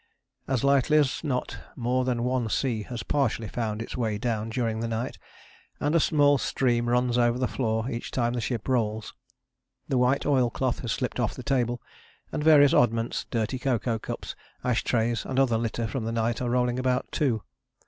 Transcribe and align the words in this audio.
As 0.47 0.63
likely 0.63 0.97
as 0.97 1.23
not 1.23 1.59
more 1.75 2.05
than 2.05 2.23
one 2.23 2.49
sea 2.49 2.81
has 2.89 3.03
partially 3.03 3.47
found 3.47 3.83
its 3.83 3.95
way 3.95 4.17
down 4.17 4.49
during 4.49 4.79
the 4.79 4.87
night, 4.87 5.19
and 5.79 5.93
a 5.93 5.99
small 5.99 6.39
stream 6.39 6.89
runs 6.89 7.19
over 7.19 7.37
the 7.37 7.47
floor 7.47 7.87
each 7.87 8.09
time 8.09 8.33
the 8.33 8.41
ship 8.41 8.67
rolls. 8.67 9.13
The 9.87 9.99
white 9.99 10.25
oilcloth 10.25 10.79
has 10.79 10.91
slipped 10.91 11.19
off 11.19 11.35
the 11.35 11.43
table, 11.43 11.83
and 12.31 12.43
various 12.43 12.73
oddments, 12.73 13.27
dirty 13.29 13.59
cocoa 13.59 13.99
cups, 13.99 14.35
ash 14.63 14.83
trays, 14.83 15.23
and 15.23 15.39
other 15.39 15.59
litter 15.59 15.85
from 15.85 16.05
the 16.05 16.11
night 16.11 16.41
are 16.41 16.49
rolling 16.49 16.79
about 16.79 17.11
too. 17.11 17.43